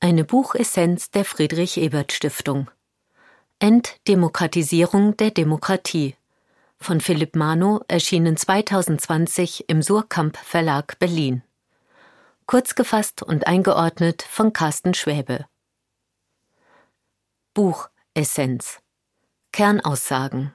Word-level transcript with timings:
Eine 0.00 0.24
Buchessenz 0.24 1.10
der 1.10 1.24
Friedrich 1.24 1.76
Ebert 1.76 2.12
Stiftung. 2.12 2.70
Entdemokratisierung 3.58 5.16
der 5.16 5.30
Demokratie 5.30 6.16
von 6.78 7.00
Philipp 7.00 7.34
Mano 7.36 7.82
erschienen 7.88 8.36
2020 8.36 9.68
im 9.68 9.82
Surkamp 9.82 10.36
Verlag 10.36 10.98
Berlin. 10.98 11.42
Kurz 12.46 12.74
gefasst 12.74 13.22
und 13.22 13.46
eingeordnet 13.46 14.22
von 14.22 14.52
Carsten 14.52 14.94
Schwäbe. 14.94 15.46
Buchessenz 17.52 18.78
Kernaussagen 19.52 20.54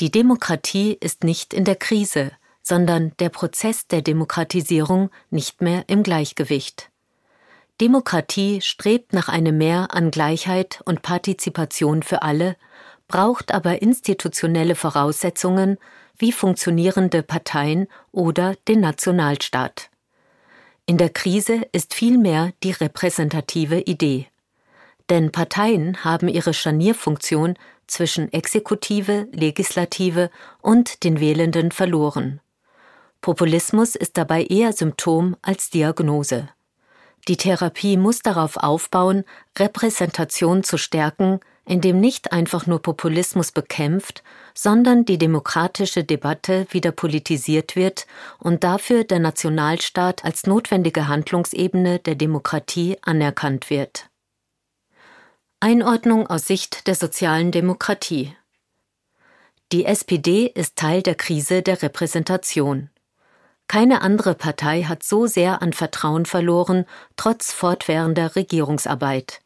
Die 0.00 0.10
Demokratie 0.10 0.96
ist 0.98 1.22
nicht 1.22 1.52
in 1.52 1.64
der 1.64 1.76
Krise, 1.76 2.32
sondern 2.68 3.12
der 3.20 3.28
Prozess 3.28 3.86
der 3.86 4.02
Demokratisierung 4.02 5.10
nicht 5.30 5.60
mehr 5.60 5.84
im 5.86 6.02
Gleichgewicht. 6.02 6.90
Demokratie 7.80 8.60
strebt 8.60 9.12
nach 9.12 9.28
einem 9.28 9.56
Mehr 9.56 9.94
an 9.94 10.10
Gleichheit 10.10 10.80
und 10.84 11.00
Partizipation 11.00 12.02
für 12.02 12.22
alle, 12.22 12.56
braucht 13.06 13.54
aber 13.54 13.82
institutionelle 13.82 14.74
Voraussetzungen 14.74 15.78
wie 16.18 16.32
funktionierende 16.32 17.22
Parteien 17.22 17.86
oder 18.10 18.56
den 18.66 18.80
Nationalstaat. 18.80 19.88
In 20.86 20.98
der 20.98 21.10
Krise 21.10 21.62
ist 21.70 21.94
vielmehr 21.94 22.52
die 22.64 22.72
repräsentative 22.72 23.78
Idee. 23.82 24.26
Denn 25.08 25.30
Parteien 25.30 26.02
haben 26.02 26.26
ihre 26.26 26.52
Scharnierfunktion 26.52 27.54
zwischen 27.86 28.32
Exekutive, 28.32 29.28
Legislative 29.30 30.30
und 30.62 31.04
den 31.04 31.20
Wählenden 31.20 31.70
verloren. 31.70 32.40
Populismus 33.26 33.96
ist 33.96 34.18
dabei 34.18 34.44
eher 34.44 34.72
Symptom 34.72 35.36
als 35.42 35.68
Diagnose. 35.70 36.48
Die 37.26 37.36
Therapie 37.36 37.96
muss 37.96 38.20
darauf 38.20 38.56
aufbauen, 38.56 39.24
Repräsentation 39.58 40.62
zu 40.62 40.78
stärken, 40.78 41.40
indem 41.64 41.98
nicht 41.98 42.30
einfach 42.30 42.68
nur 42.68 42.80
Populismus 42.80 43.50
bekämpft, 43.50 44.22
sondern 44.54 45.04
die 45.04 45.18
demokratische 45.18 46.04
Debatte 46.04 46.68
wieder 46.70 46.92
politisiert 46.92 47.74
wird 47.74 48.06
und 48.38 48.62
dafür 48.62 49.02
der 49.02 49.18
Nationalstaat 49.18 50.24
als 50.24 50.46
notwendige 50.46 51.08
Handlungsebene 51.08 51.98
der 51.98 52.14
Demokratie 52.14 52.96
anerkannt 53.02 53.70
wird. 53.70 54.08
Einordnung 55.58 56.28
aus 56.28 56.46
Sicht 56.46 56.86
der 56.86 56.94
sozialen 56.94 57.50
Demokratie 57.50 58.36
Die 59.72 59.84
SPD 59.84 60.46
ist 60.46 60.76
Teil 60.76 61.02
der 61.02 61.16
Krise 61.16 61.62
der 61.62 61.82
Repräsentation. 61.82 62.88
Keine 63.68 64.00
andere 64.02 64.34
Partei 64.34 64.84
hat 64.84 65.02
so 65.02 65.26
sehr 65.26 65.60
an 65.60 65.72
Vertrauen 65.72 66.24
verloren, 66.24 66.86
trotz 67.16 67.52
fortwährender 67.52 68.36
Regierungsarbeit. 68.36 69.40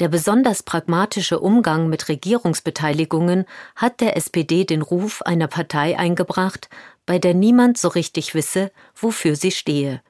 Der 0.00 0.08
besonders 0.08 0.62
pragmatische 0.62 1.40
Umgang 1.40 1.88
mit 1.88 2.08
Regierungsbeteiligungen 2.08 3.46
hat 3.74 4.00
der 4.00 4.16
SPD 4.16 4.64
den 4.64 4.82
Ruf 4.82 5.22
einer 5.22 5.48
Partei 5.48 5.98
eingebracht, 5.98 6.68
bei 7.04 7.18
der 7.18 7.34
niemand 7.34 7.78
so 7.78 7.88
richtig 7.88 8.34
wisse, 8.34 8.70
wofür 8.94 9.34
sie 9.34 9.50
stehe. 9.50 10.02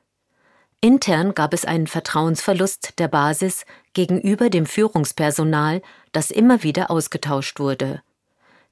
Intern 0.80 1.34
gab 1.34 1.54
es 1.54 1.64
einen 1.64 1.86
Vertrauensverlust 1.86 2.98
der 2.98 3.08
Basis 3.08 3.64
gegenüber 3.94 4.50
dem 4.50 4.66
Führungspersonal, 4.66 5.80
das 6.12 6.30
immer 6.30 6.62
wieder 6.62 6.90
ausgetauscht 6.90 7.58
wurde. 7.58 8.02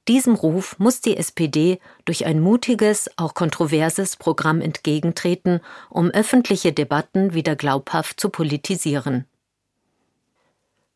Diesem 0.07 0.35
Ruf 0.35 0.79
muss 0.79 1.01
die 1.01 1.17
SPD 1.17 1.79
durch 2.05 2.25
ein 2.25 2.39
mutiges, 2.39 3.09
auch 3.17 3.33
kontroverses 3.33 4.15
Programm 4.15 4.61
entgegentreten, 4.61 5.59
um 5.89 6.09
öffentliche 6.09 6.71
Debatten 6.71 7.33
wieder 7.33 7.55
glaubhaft 7.55 8.19
zu 8.19 8.29
politisieren. 8.29 9.25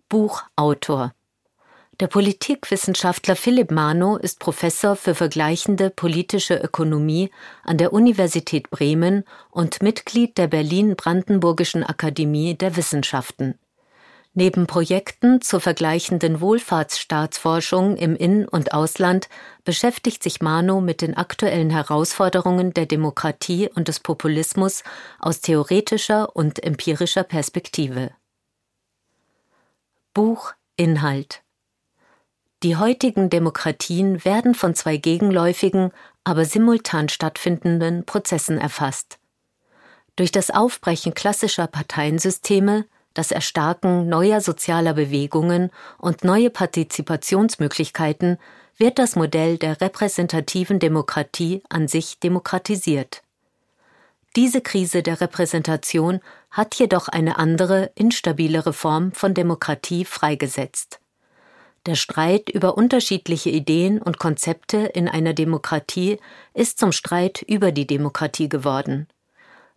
Buchautor 0.08 1.14
der 2.02 2.08
Politikwissenschaftler 2.08 3.36
Philipp 3.36 3.69
Mano 3.69 4.18
ist 4.18 4.40
Professor 4.40 4.96
für 4.96 5.13
vergleichende 5.13 5.91
politische 5.91 6.56
Ökonomie 6.56 7.30
an 7.63 7.78
der 7.78 7.94
Universität 7.94 8.72
Bremen 8.72 9.24
und 9.52 9.84
Mitglied 9.84 10.36
der 10.40 10.47
Berlin-Brandenburgischen 10.47 11.84
Akademie 11.84 12.56
der 12.56 12.75
Wissenschaften. 12.75 13.59
Neben 14.34 14.66
Projekten 14.66 15.42
zur 15.42 15.59
vergleichenden 15.59 16.40
Wohlfahrtsstaatsforschung 16.40 17.97
im 17.97 18.16
In- 18.16 18.47
und 18.47 18.74
Ausland 18.74 19.28
beschäftigt 19.66 20.24
sich 20.24 20.42
Mano 20.42 20.80
mit 20.80 21.02
den 21.02 21.18
aktuellen 21.18 21.69
Herausforderungen 21.69 22.74
der 22.74 22.86
Demokratie 22.86 23.68
und 23.68 23.90
des 23.90 24.00
Populismus 24.00 24.84
aus 25.19 25.42
theoretischer 25.42 26.34
und 26.34 26.64
empirischer 26.64 27.24
Perspektive. 27.24 28.12
Buch 30.14 30.53
Inhalt 30.78 31.42
Die 32.63 32.78
heutigen 32.78 33.30
Demokratien 33.30 34.24
werden 34.24 34.56
von 34.56 34.75
zwei 34.75 34.96
gegenläufigen, 34.96 35.92
aber 36.24 36.46
simultan 36.46 37.09
stattfindenden 37.09 38.06
Prozessen 38.06 38.58
erfasst. 38.58 39.19
Durch 40.16 40.31
das 40.31 40.52
Aufbrechen 40.52 41.13
klassischer 41.13 41.68
Parteiensysteme 41.68 42.86
das 43.14 43.32
Erstarken 43.32 44.08
neuer 44.08 44.42
sozialer 44.42 44.94
Bewegungen 44.94 45.72
und 45.98 46.24
neue 46.24 46.50
Partizipationsmöglichkeiten 46.50 48.38
wird 48.78 49.00
das 49.00 49.16
Modell 49.16 49.58
der 49.58 49.82
repräsentativen 49.82 50.80
Demokratie 50.80 51.62
an 51.70 51.88
sich 51.88 52.20
demokratisiert. 52.20 53.22
Diese 54.36 54.62
Krise 54.62 55.04
der 55.04 55.20
Repräsentation 55.20 56.22
hat 56.50 56.76
jedoch 56.76 57.10
eine 57.10 57.38
andere, 57.38 57.92
instabilere 57.96 58.72
Form 58.72 59.12
von 59.12 59.34
Demokratie 59.34 60.06
freigesetzt. 60.06 61.00
Der 61.86 61.96
Streit 61.96 62.50
über 62.50 62.78
unterschiedliche 62.78 63.50
Ideen 63.50 64.02
und 64.02 64.20
Konzepte 64.20 64.78
in 64.78 65.10
einer 65.10 65.34
Demokratie 65.34 66.20
ist 66.54 66.78
zum 66.78 66.92
Streit 66.92 67.42
über 67.42 67.72
die 67.72 67.88
Demokratie 67.88 68.50
geworden. 68.50 69.08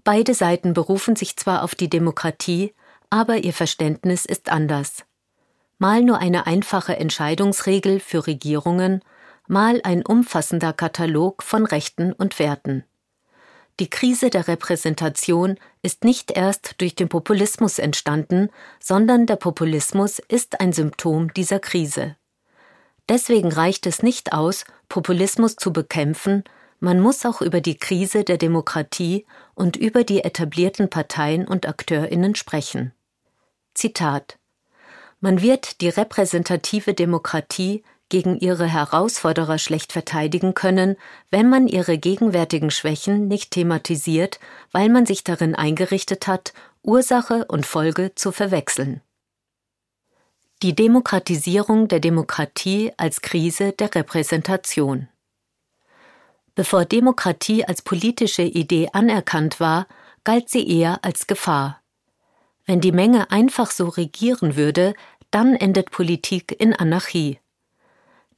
Beide 0.04 0.34
Seiten 0.34 0.74
berufen 0.74 1.16
sich 1.16 1.36
zwar 1.36 1.62
auf 1.62 1.74
die 1.74 1.88
Demokratie, 1.88 2.74
aber 3.14 3.44
ihr 3.44 3.52
Verständnis 3.52 4.24
ist 4.24 4.50
anders. 4.50 5.04
Mal 5.78 6.02
nur 6.02 6.18
eine 6.18 6.48
einfache 6.48 6.96
Entscheidungsregel 6.96 8.00
für 8.00 8.26
Regierungen, 8.26 9.02
mal 9.46 9.80
ein 9.84 10.04
umfassender 10.04 10.72
Katalog 10.72 11.44
von 11.44 11.64
Rechten 11.64 12.12
und 12.12 12.40
Werten. 12.40 12.82
Die 13.78 13.88
Krise 13.88 14.30
der 14.30 14.48
Repräsentation 14.48 15.60
ist 15.80 16.02
nicht 16.02 16.32
erst 16.32 16.80
durch 16.80 16.96
den 16.96 17.08
Populismus 17.08 17.78
entstanden, 17.78 18.48
sondern 18.80 19.26
der 19.26 19.36
Populismus 19.36 20.18
ist 20.18 20.60
ein 20.60 20.72
Symptom 20.72 21.32
dieser 21.34 21.60
Krise. 21.60 22.16
Deswegen 23.08 23.52
reicht 23.52 23.86
es 23.86 24.02
nicht 24.02 24.32
aus, 24.32 24.64
Populismus 24.88 25.54
zu 25.54 25.72
bekämpfen, 25.72 26.42
man 26.80 27.00
muss 27.00 27.24
auch 27.24 27.40
über 27.42 27.60
die 27.60 27.76
Krise 27.76 28.24
der 28.24 28.38
Demokratie 28.38 29.24
und 29.54 29.76
über 29.76 30.02
die 30.02 30.24
etablierten 30.24 30.90
Parteien 30.90 31.46
und 31.46 31.68
Akteurinnen 31.68 32.34
sprechen. 32.34 32.92
Zitat 33.74 34.38
Man 35.20 35.42
wird 35.42 35.80
die 35.80 35.88
repräsentative 35.88 36.94
Demokratie 36.94 37.82
gegen 38.08 38.38
ihre 38.38 38.66
Herausforderer 38.66 39.58
schlecht 39.58 39.92
verteidigen 39.92 40.54
können, 40.54 40.96
wenn 41.30 41.48
man 41.48 41.66
ihre 41.66 41.98
gegenwärtigen 41.98 42.70
Schwächen 42.70 43.28
nicht 43.28 43.50
thematisiert, 43.50 44.38
weil 44.70 44.88
man 44.88 45.06
sich 45.06 45.24
darin 45.24 45.54
eingerichtet 45.54 46.26
hat, 46.26 46.52
Ursache 46.82 47.46
und 47.46 47.66
Folge 47.66 48.14
zu 48.14 48.30
verwechseln. 48.30 49.00
Die 50.62 50.74
Demokratisierung 50.74 51.88
der 51.88 52.00
Demokratie 52.00 52.92
als 52.96 53.20
Krise 53.20 53.72
der 53.72 53.94
Repräsentation 53.94 55.08
Bevor 56.54 56.84
Demokratie 56.84 57.64
als 57.64 57.82
politische 57.82 58.42
Idee 58.42 58.88
anerkannt 58.92 59.58
war, 59.58 59.88
galt 60.22 60.48
sie 60.48 60.68
eher 60.68 61.04
als 61.04 61.26
Gefahr. 61.26 61.82
Wenn 62.66 62.80
die 62.80 62.92
Menge 62.92 63.30
einfach 63.30 63.70
so 63.70 63.88
regieren 63.88 64.56
würde, 64.56 64.94
dann 65.30 65.54
endet 65.54 65.90
Politik 65.90 66.54
in 66.58 66.74
Anarchie. 66.74 67.38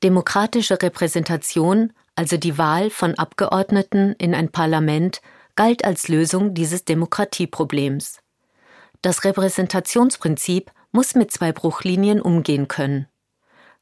Demokratische 0.03 0.81
Repräsentation, 0.83 1.93
also 2.15 2.37
die 2.37 2.59
Wahl 2.59 2.91
von 2.91 3.15
Abgeordneten 3.15 4.15
in 4.19 4.35
ein 4.35 4.51
Parlament, 4.51 5.21
galt 5.55 5.85
als 5.85 6.09
Lösung 6.09 6.55
dieses 6.55 6.85
Demokratieproblems. 6.85 8.19
Das 9.03 9.25
Repräsentationsprinzip 9.25 10.71
muss 10.93 11.15
mit 11.15 11.31
zwei 11.31 11.53
Bruchlinien 11.53 12.21
umgehen 12.21 12.69
können. 12.69 13.07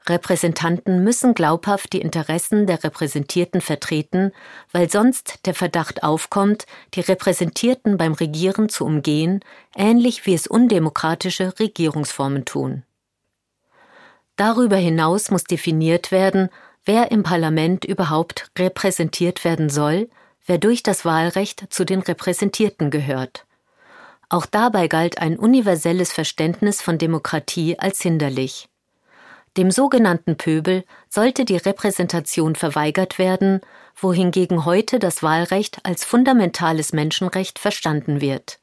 Repräsentanten 0.06 1.02
müssen 1.02 1.34
glaubhaft 1.34 1.94
die 1.94 2.00
Interessen 2.00 2.66
der 2.66 2.84
Repräsentierten 2.84 3.62
vertreten, 3.62 4.32
weil 4.70 4.90
sonst 4.90 5.46
der 5.46 5.54
Verdacht 5.54 6.02
aufkommt, 6.02 6.66
die 6.94 7.00
Repräsentierten 7.00 7.96
beim 7.96 8.12
Regieren 8.12 8.68
zu 8.68 8.84
umgehen, 8.84 9.40
ähnlich 9.74 10.26
wie 10.26 10.34
es 10.34 10.46
undemokratische 10.46 11.58
Regierungsformen 11.58 12.44
tun. 12.44 12.82
Darüber 14.36 14.76
hinaus 14.76 15.30
muss 15.30 15.44
definiert 15.44 16.10
werden, 16.10 16.50
wer 16.84 17.10
im 17.10 17.22
Parlament 17.22 17.86
überhaupt 17.86 18.50
repräsentiert 18.58 19.42
werden 19.44 19.70
soll, 19.70 20.10
wer 20.44 20.58
durch 20.58 20.82
das 20.82 21.06
Wahlrecht 21.06 21.66
zu 21.70 21.86
den 21.86 22.00
Repräsentierten 22.00 22.90
gehört. 22.90 23.46
Auch 24.28 24.44
dabei 24.44 24.88
galt 24.88 25.18
ein 25.18 25.38
universelles 25.38 26.12
Verständnis 26.12 26.82
von 26.82 26.98
Demokratie 26.98 27.78
als 27.78 28.02
hinderlich. 28.02 28.68
Dem 29.56 29.70
sogenannten 29.70 30.36
Pöbel 30.36 30.84
sollte 31.08 31.44
die 31.44 31.56
Repräsentation 31.56 32.56
verweigert 32.56 33.18
werden, 33.18 33.60
wohingegen 33.94 34.64
heute 34.64 34.98
das 34.98 35.22
Wahlrecht 35.22 35.78
als 35.84 36.04
fundamentales 36.04 36.92
Menschenrecht 36.92 37.60
verstanden 37.60 38.20
wird. 38.20 38.58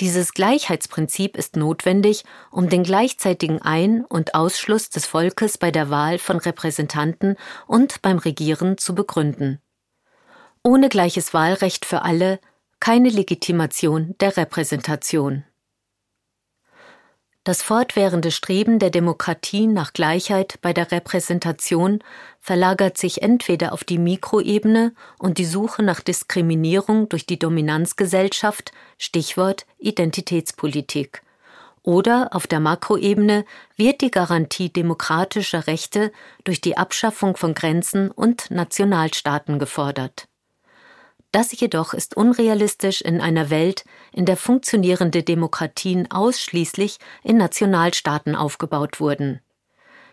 Dieses 0.00 0.34
Gleichheitsprinzip 0.34 1.36
ist 1.36 1.54
notwendig, 1.54 2.24
um 2.50 2.68
den 2.68 2.82
gleichzeitigen 2.82 3.62
Ein- 3.62 4.04
und 4.04 4.34
Ausschluss 4.34 4.90
des 4.90 5.06
Volkes 5.06 5.56
bei 5.56 5.70
der 5.70 5.88
Wahl 5.88 6.18
von 6.18 6.38
Repräsentanten 6.38 7.36
und 7.68 8.02
beim 8.02 8.18
Regieren 8.18 8.76
zu 8.76 8.96
begründen. 8.96 9.60
Ohne 10.64 10.88
gleiches 10.88 11.32
Wahlrecht 11.32 11.84
für 11.84 12.02
alle 12.02 12.40
keine 12.80 13.08
Legitimation 13.08 14.16
der 14.18 14.36
Repräsentation. 14.36 15.44
Das 17.44 17.60
fortwährende 17.60 18.30
Streben 18.30 18.78
der 18.78 18.88
Demokratie 18.88 19.66
nach 19.66 19.92
Gleichheit 19.92 20.58
bei 20.62 20.72
der 20.72 20.90
Repräsentation 20.90 22.02
verlagert 22.40 22.96
sich 22.96 23.20
entweder 23.20 23.74
auf 23.74 23.84
die 23.84 23.98
Mikroebene 23.98 24.94
und 25.18 25.36
die 25.36 25.44
Suche 25.44 25.82
nach 25.82 26.00
Diskriminierung 26.00 27.10
durch 27.10 27.26
die 27.26 27.38
Dominanzgesellschaft, 27.38 28.72
Stichwort 28.96 29.66
Identitätspolitik, 29.78 31.22
oder 31.82 32.30
auf 32.32 32.46
der 32.46 32.60
Makroebene 32.60 33.44
wird 33.76 34.00
die 34.00 34.10
Garantie 34.10 34.70
demokratischer 34.70 35.66
Rechte 35.66 36.12
durch 36.44 36.62
die 36.62 36.78
Abschaffung 36.78 37.36
von 37.36 37.52
Grenzen 37.52 38.10
und 38.10 38.50
Nationalstaaten 38.50 39.58
gefordert. 39.58 40.28
Das 41.34 41.50
jedoch 41.58 41.94
ist 41.94 42.16
unrealistisch 42.16 43.00
in 43.00 43.20
einer 43.20 43.50
Welt, 43.50 43.84
in 44.12 44.24
der 44.24 44.36
funktionierende 44.36 45.24
Demokratien 45.24 46.08
ausschließlich 46.08 46.98
in 47.24 47.38
Nationalstaaten 47.38 48.36
aufgebaut 48.36 49.00
wurden. 49.00 49.40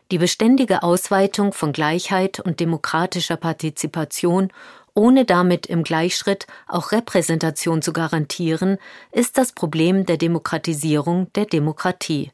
Die 0.10 0.18
beständige 0.18 0.82
Ausweitung 0.82 1.54
von 1.54 1.74
Gleichheit 1.74 2.40
und 2.40 2.60
demokratischer 2.60 3.38
Partizipation, 3.38 4.52
ohne 4.96 5.24
damit 5.24 5.68
im 5.68 5.84
Gleichschritt 5.84 6.48
auch 6.68 6.92
Repräsentation 6.92 7.84
zu 7.84 7.94
garantieren, 7.94 8.80
ist 9.12 9.38
das 9.38 9.52
Problem 9.52 10.08
der 10.08 10.18
Demokratisierung 10.18 11.32
der 11.34 11.46
Demokratie. 11.46 12.32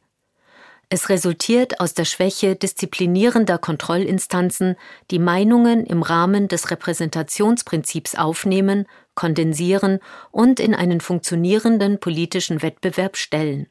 Es 0.90 1.10
resultiert 1.10 1.82
aus 1.82 1.94
der 1.94 2.06
Schwäche 2.06 2.56
disziplinierender 2.56 3.58
Kontrollinstanzen, 3.58 4.78
die 5.12 5.20
Meinungen 5.20 5.86
im 5.86 6.02
Rahmen 6.02 6.48
des 6.48 6.72
Repräsentationsprinzips 6.72 8.16
aufnehmen, 8.16 8.88
kondensieren 9.14 10.00
und 10.32 10.62
in 10.62 10.74
einen 10.74 11.02
funktionierenden 11.02 12.00
politischen 12.00 12.62
Wettbewerb 12.62 13.18
stellen. 13.18 13.68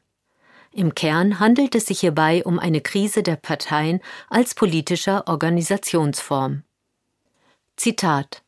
Im 0.71 0.93
Kern 0.93 1.39
handelt 1.39 1.73
es 1.73 1.87
sich 1.87 2.01
hierbei 2.01 2.43
um 2.43 2.59
eine 2.59 2.81
Krise 2.81 3.23
der 3.23 3.35
Parteien 3.35 3.99
als 4.29 4.53
politischer 4.53 5.27
Organisationsform. 5.27 6.63
Zitat 7.77 8.43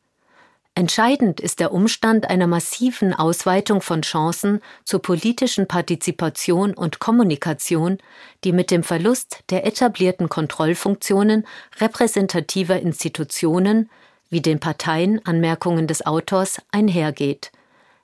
Entscheidend 0.76 1.40
ist 1.40 1.58
der 1.58 1.72
Umstand 1.72 2.30
einer 2.30 2.46
massiven 2.46 3.12
Ausweitung 3.12 3.82
von 3.82 4.02
Chancen 4.02 4.60
zur 4.84 5.02
politischen 5.02 5.66
Partizipation 5.66 6.74
und 6.74 7.00
Kommunikation, 7.00 7.98
die 8.44 8.52
mit 8.52 8.70
dem 8.70 8.84
Verlust 8.84 9.42
der 9.50 9.66
etablierten 9.66 10.28
Kontrollfunktionen 10.28 11.46
repräsentativer 11.80 12.80
Institutionen 12.80 13.90
wie 14.30 14.40
den 14.40 14.60
Parteien 14.60 15.24
Anmerkungen 15.26 15.88
des 15.88 16.06
Autors 16.06 16.62
einhergeht. 16.70 17.50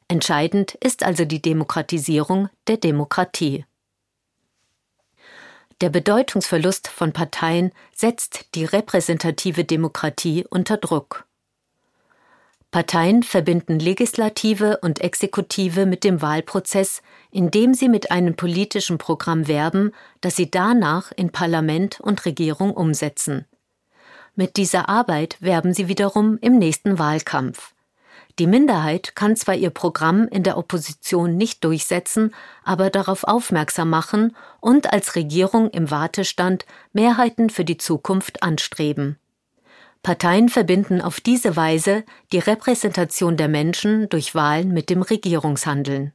Entscheidend 0.08 0.74
ist 0.74 1.04
also 1.04 1.24
die 1.24 1.40
Demokratisierung 1.40 2.48
der 2.66 2.78
Demokratie. 2.78 3.64
Der 5.80 5.90
Bedeutungsverlust 5.90 6.88
von 6.88 7.12
Parteien 7.12 7.70
setzt 7.94 8.54
die 8.54 8.64
repräsentative 8.64 9.64
Demokratie 9.64 10.44
unter 10.48 10.78
Druck. 10.78 11.25
Parteien 12.76 13.22
verbinden 13.22 13.78
Legislative 13.78 14.80
und 14.82 15.00
Exekutive 15.00 15.86
mit 15.86 16.04
dem 16.04 16.20
Wahlprozess, 16.20 17.00
indem 17.30 17.72
sie 17.72 17.88
mit 17.88 18.10
einem 18.10 18.36
politischen 18.36 18.98
Programm 18.98 19.48
werben, 19.48 19.92
das 20.20 20.36
sie 20.36 20.50
danach 20.50 21.10
in 21.16 21.32
Parlament 21.32 22.00
und 22.00 22.26
Regierung 22.26 22.72
umsetzen. 22.72 23.46
Mit 24.34 24.58
dieser 24.58 24.90
Arbeit 24.90 25.38
werben 25.40 25.72
sie 25.72 25.88
wiederum 25.88 26.36
im 26.42 26.58
nächsten 26.58 26.98
Wahlkampf. 26.98 27.72
Die 28.38 28.46
Minderheit 28.46 29.16
kann 29.16 29.36
zwar 29.36 29.54
ihr 29.54 29.70
Programm 29.70 30.28
in 30.28 30.42
der 30.42 30.58
Opposition 30.58 31.34
nicht 31.34 31.64
durchsetzen, 31.64 32.34
aber 32.62 32.90
darauf 32.90 33.24
aufmerksam 33.24 33.88
machen 33.88 34.36
und 34.60 34.92
als 34.92 35.14
Regierung 35.14 35.70
im 35.70 35.90
Wartestand 35.90 36.66
Mehrheiten 36.92 37.48
für 37.48 37.64
die 37.64 37.78
Zukunft 37.78 38.42
anstreben. 38.42 39.18
Parteien 40.02 40.48
verbinden 40.48 41.00
auf 41.00 41.20
diese 41.20 41.56
Weise 41.56 42.04
die 42.32 42.38
Repräsentation 42.38 43.36
der 43.36 43.48
Menschen 43.48 44.08
durch 44.08 44.34
Wahlen 44.34 44.72
mit 44.72 44.90
dem 44.90 45.02
Regierungshandeln. 45.02 46.12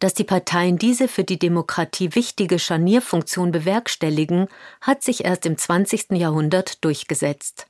Dass 0.00 0.14
die 0.14 0.24
Parteien 0.24 0.78
diese 0.78 1.08
für 1.08 1.24
die 1.24 1.38
Demokratie 1.38 2.14
wichtige 2.14 2.58
Scharnierfunktion 2.58 3.50
bewerkstelligen, 3.50 4.46
hat 4.80 5.02
sich 5.02 5.24
erst 5.24 5.44
im 5.46 5.58
20. 5.58 6.12
Jahrhundert 6.12 6.84
durchgesetzt. 6.84 7.66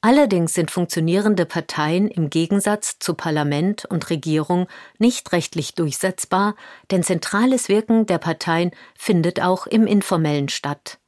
Allerdings 0.00 0.54
sind 0.54 0.70
funktionierende 0.70 1.44
Parteien 1.44 2.08
im 2.08 2.30
Gegensatz 2.30 3.00
zu 3.00 3.14
Parlament 3.14 3.84
und 3.84 4.10
Regierung 4.10 4.68
nicht 4.98 5.32
rechtlich 5.32 5.74
durchsetzbar, 5.74 6.54
denn 6.90 7.02
zentrales 7.02 7.68
Wirken 7.68 8.06
der 8.06 8.18
Parteien 8.18 8.70
findet 8.96 9.40
auch 9.40 9.66
im 9.66 9.86
Informellen 9.86 10.48
statt. 10.48 10.98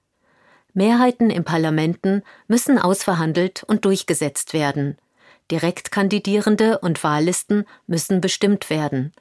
Mehrheiten 0.75 1.31
in 1.31 1.44
Parlamenten 1.44 2.22
müssen 2.49 2.78
ausverhandelt 2.78 3.64
und 3.64 3.84
durchgesetzt 3.84 4.52
werden. 4.52 4.96
Direktkandidierende 5.50 6.78
und 6.78 7.02
Wahllisten 7.02 7.64
müssen 7.87 8.20
bestimmt 8.20 8.70
werden. 8.70 9.12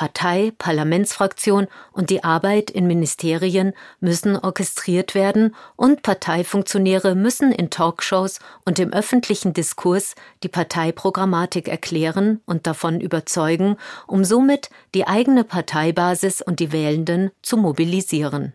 Partei, 0.00 0.52
Parlamentsfraktion 0.56 1.66
und 1.92 2.08
die 2.08 2.24
Arbeit 2.24 2.70
in 2.70 2.86
Ministerien 2.86 3.74
müssen 4.00 4.34
orchestriert 4.34 5.14
werden 5.14 5.54
und 5.76 6.02
Parteifunktionäre 6.02 7.14
müssen 7.14 7.52
in 7.52 7.68
Talkshows 7.68 8.38
und 8.64 8.78
im 8.78 8.94
öffentlichen 8.94 9.52
Diskurs 9.52 10.14
die 10.42 10.48
Parteiprogrammatik 10.48 11.68
erklären 11.68 12.40
und 12.46 12.66
davon 12.66 13.02
überzeugen, 13.02 13.76
um 14.06 14.24
somit 14.24 14.70
die 14.94 15.06
eigene 15.06 15.44
Parteibasis 15.44 16.40
und 16.40 16.60
die 16.60 16.72
Wählenden 16.72 17.30
zu 17.42 17.58
mobilisieren. 17.58 18.54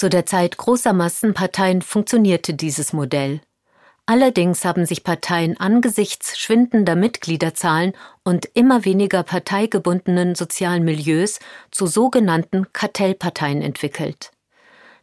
Zu 0.00 0.08
der 0.08 0.24
Zeit 0.24 0.56
großer 0.56 0.94
Massenparteien 0.94 1.82
funktionierte 1.82 2.54
dieses 2.54 2.94
Modell. 2.94 3.42
Allerdings 4.06 4.64
haben 4.64 4.86
sich 4.86 5.04
Parteien 5.04 5.60
angesichts 5.60 6.38
schwindender 6.38 6.96
Mitgliederzahlen 6.96 7.92
und 8.24 8.48
immer 8.54 8.86
weniger 8.86 9.22
parteigebundenen 9.22 10.36
sozialen 10.36 10.86
Milieus 10.86 11.38
zu 11.70 11.86
sogenannten 11.86 12.72
Kartellparteien 12.72 13.60
entwickelt. 13.60 14.30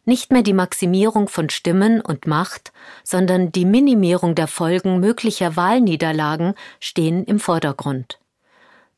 Nicht 0.04 0.32
mehr 0.32 0.42
die 0.42 0.52
Maximierung 0.52 1.28
von 1.28 1.48
Stimmen 1.48 2.00
und 2.00 2.26
Macht, 2.26 2.72
sondern 3.04 3.52
die 3.52 3.66
Minimierung 3.66 4.34
der 4.34 4.48
Folgen 4.48 4.98
möglicher 4.98 5.54
Wahlniederlagen 5.54 6.54
stehen 6.80 7.22
im 7.22 7.38
Vordergrund. 7.38 8.18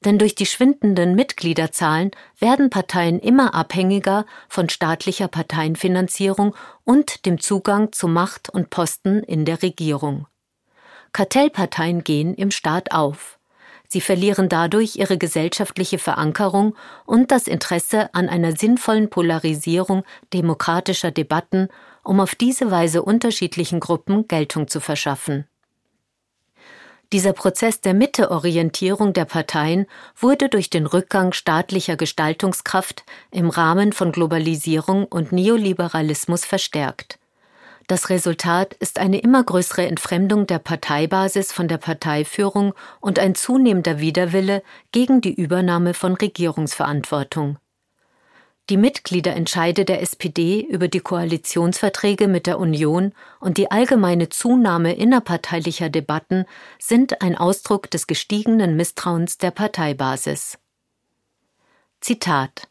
Denn 0.04 0.18
durch 0.18 0.34
die 0.34 0.46
schwindenden 0.46 1.14
Mitgliederzahlen 1.14 2.10
werden 2.38 2.70
Parteien 2.70 3.18
immer 3.18 3.54
abhängiger 3.54 4.24
von 4.48 4.68
staatlicher 4.70 5.28
Parteienfinanzierung 5.28 6.54
und 6.84 7.26
dem 7.26 7.38
Zugang 7.38 7.92
zu 7.92 8.08
Macht 8.08 8.48
und 8.48 8.70
Posten 8.70 9.22
in 9.22 9.44
der 9.44 9.62
Regierung. 9.62 10.26
Kartellparteien 11.12 12.02
gehen 12.02 12.34
im 12.34 12.50
Staat 12.50 12.92
auf. 12.92 13.38
Sie 13.88 14.00
verlieren 14.00 14.48
dadurch 14.48 14.96
ihre 14.96 15.18
gesellschaftliche 15.18 15.98
Verankerung 15.98 16.76
und 17.06 17.32
das 17.32 17.48
Interesse 17.48 18.14
an 18.14 18.28
einer 18.28 18.56
sinnvollen 18.56 19.10
Polarisierung 19.10 20.04
demokratischer 20.32 21.10
Debatten, 21.10 21.68
um 22.04 22.20
auf 22.20 22.36
diese 22.36 22.70
Weise 22.70 23.02
unterschiedlichen 23.02 23.80
Gruppen 23.80 24.28
Geltung 24.28 24.68
zu 24.68 24.78
verschaffen. 24.78 25.46
Dieser 27.12 27.32
Prozess 27.32 27.80
der 27.80 27.92
Mitteorientierung 27.92 29.12
der 29.12 29.24
Parteien 29.24 29.86
wurde 30.16 30.48
durch 30.48 30.70
den 30.70 30.86
Rückgang 30.86 31.32
staatlicher 31.32 31.96
Gestaltungskraft 31.96 33.04
im 33.32 33.50
Rahmen 33.50 33.92
von 33.92 34.12
Globalisierung 34.12 35.06
und 35.06 35.32
Neoliberalismus 35.32 36.44
verstärkt. 36.44 37.18
Das 37.88 38.08
Resultat 38.10 38.74
ist 38.74 39.00
eine 39.00 39.18
immer 39.18 39.42
größere 39.42 39.84
Entfremdung 39.86 40.46
der 40.46 40.60
Parteibasis 40.60 41.50
von 41.50 41.66
der 41.66 41.78
Parteiführung 41.78 42.74
und 43.00 43.18
ein 43.18 43.34
zunehmender 43.34 43.98
Widerwille 43.98 44.62
gegen 44.92 45.20
die 45.20 45.34
Übernahme 45.34 45.94
von 45.94 46.14
Regierungsverantwortung. 46.14 47.58
Die 48.70 48.76
Mitgliederentscheide 48.76 49.84
der 49.84 50.00
SPD 50.00 50.60
über 50.60 50.86
die 50.86 51.00
Koalitionsverträge 51.00 52.28
mit 52.28 52.46
der 52.46 52.60
Union 52.60 53.12
und 53.40 53.58
die 53.58 53.72
allgemeine 53.72 54.28
Zunahme 54.28 54.94
innerparteilicher 54.94 55.88
Debatten 55.88 56.44
sind 56.78 57.20
ein 57.20 57.36
Ausdruck 57.36 57.90
des 57.90 58.06
gestiegenen 58.06 58.76
Misstrauens 58.76 59.38
der 59.38 59.50
Parteibasis. 59.50 60.56
Zitat 62.00 62.69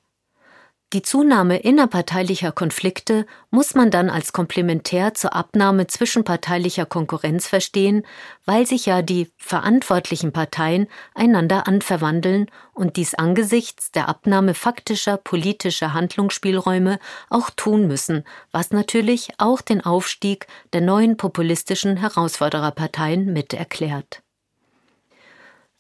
die 0.92 1.04
Zunahme 1.04 1.58
innerparteilicher 1.58 2.52
Konflikte 2.52 3.28
muss 3.52 3.76
man 3.76 3.92
dann 3.92 4.10
als 4.10 4.34
komplementär 4.34 5.14
zur 5.14 5.36
Abnahme 5.36 5.86
zwischenparteilicher 5.86 6.88
Konkurrenz 6.88 7.48
verstehen, 7.48 8.08
weil 8.46 8.66
sich 8.66 8.88
ja 8.88 9.04
die 9.04 9.32
verantwortlichen 9.38 10.32
Parteien 10.32 10.88
einander 11.14 11.68
anverwandeln 11.68 12.50
und 12.74 12.96
dies 12.96 13.14
angesichts 13.14 13.92
der 13.92 14.10
Abnahme 14.10 14.56
faktischer 14.56 15.18
politischer 15.18 15.94
Handlungsspielräume 15.94 16.98
auch 17.30 17.52
tun 17.52 17.86
müssen, 17.86 18.24
was 18.52 18.72
natürlich 18.72 19.30
auch 19.38 19.62
den 19.62 19.82
Aufstieg 19.82 20.48
der 20.74 20.82
neuen 20.82 21.18
populistischen 21.18 21.98
Herausfordererparteien 21.98 23.32
mit 23.32 23.54
erklärt. 23.54 24.24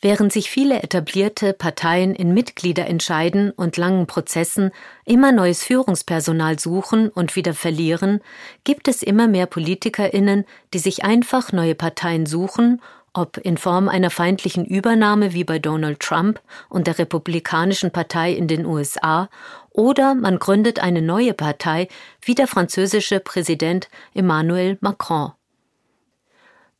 Während 0.01 0.31
sich 0.31 0.49
viele 0.49 0.81
etablierte 0.81 1.51
Parteien 1.51 2.15
in 2.15 2.33
Mitgliederentscheiden 2.33 3.51
und 3.51 3.75
langen 3.75 4.07
Prozessen 4.07 4.71
immer 5.03 5.33
neues 5.33 5.63
Führungspersonal 5.63 6.57
suchen 6.57 7.09
und 7.09 7.35
wieder 7.35 7.53
verlieren, 7.53 8.21
gibt 8.63 8.87
es 8.87 9.03
immer 9.03 9.27
mehr 9.27 9.45
Politikerinnen, 9.45 10.45
die 10.73 10.79
sich 10.79 11.03
einfach 11.03 11.51
neue 11.51 11.75
Parteien 11.75 12.25
suchen, 12.25 12.81
ob 13.11 13.37
in 13.39 13.57
Form 13.57 13.89
einer 13.89 14.09
feindlichen 14.09 14.65
Übernahme 14.65 15.33
wie 15.33 15.43
bei 15.43 15.59
Donald 15.59 15.99
Trump 15.99 16.39
und 16.69 16.87
der 16.87 16.97
Republikanischen 16.97 17.91
Partei 17.91 18.31
in 18.31 18.47
den 18.47 18.65
USA, 18.65 19.29
oder 19.71 20.15
man 20.15 20.39
gründet 20.39 20.79
eine 20.79 21.01
neue 21.01 21.33
Partei 21.33 21.89
wie 22.21 22.35
der 22.35 22.47
französische 22.47 23.19
Präsident 23.19 23.89
Emmanuel 24.13 24.77
Macron. 24.79 25.31